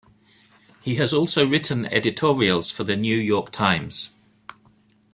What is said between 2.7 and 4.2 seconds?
for "The New York Times".